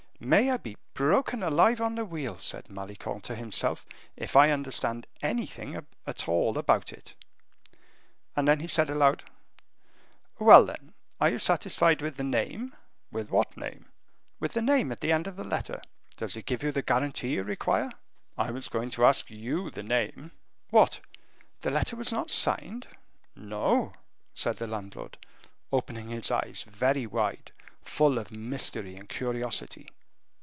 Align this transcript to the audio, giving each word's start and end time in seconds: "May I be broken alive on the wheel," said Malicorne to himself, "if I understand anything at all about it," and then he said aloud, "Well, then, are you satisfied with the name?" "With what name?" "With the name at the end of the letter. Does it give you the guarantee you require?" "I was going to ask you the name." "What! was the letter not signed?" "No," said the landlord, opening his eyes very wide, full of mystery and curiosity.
"May 0.23 0.51
I 0.51 0.57
be 0.57 0.77
broken 0.93 1.41
alive 1.41 1.81
on 1.81 1.95
the 1.95 2.05
wheel," 2.05 2.37
said 2.37 2.69
Malicorne 2.69 3.21
to 3.21 3.33
himself, 3.33 3.87
"if 4.15 4.35
I 4.35 4.51
understand 4.51 5.07
anything 5.23 5.83
at 6.05 6.27
all 6.29 6.59
about 6.59 6.93
it," 6.93 7.15
and 8.35 8.47
then 8.47 8.59
he 8.59 8.67
said 8.67 8.91
aloud, 8.91 9.23
"Well, 10.37 10.63
then, 10.63 10.93
are 11.19 11.31
you 11.31 11.39
satisfied 11.39 12.03
with 12.03 12.17
the 12.17 12.23
name?" 12.23 12.75
"With 13.11 13.31
what 13.31 13.57
name?" 13.57 13.87
"With 14.39 14.53
the 14.53 14.61
name 14.61 14.91
at 14.91 14.99
the 15.01 15.11
end 15.11 15.25
of 15.25 15.37
the 15.37 15.43
letter. 15.43 15.81
Does 16.17 16.37
it 16.37 16.45
give 16.45 16.61
you 16.61 16.71
the 16.71 16.83
guarantee 16.83 17.33
you 17.33 17.41
require?" 17.41 17.89
"I 18.37 18.51
was 18.51 18.67
going 18.69 18.91
to 18.91 19.05
ask 19.05 19.31
you 19.31 19.71
the 19.71 19.81
name." 19.81 20.33
"What! 20.69 20.99
was 20.99 21.61
the 21.61 21.71
letter 21.71 21.97
not 22.15 22.29
signed?" 22.29 22.87
"No," 23.35 23.93
said 24.35 24.57
the 24.57 24.67
landlord, 24.67 25.17
opening 25.71 26.09
his 26.09 26.29
eyes 26.29 26.61
very 26.69 27.07
wide, 27.07 27.51
full 27.81 28.19
of 28.19 28.31
mystery 28.31 28.95
and 28.95 29.09
curiosity. 29.09 29.87